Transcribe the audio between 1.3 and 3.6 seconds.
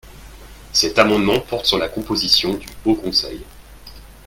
porte sur la composition du Haut conseil.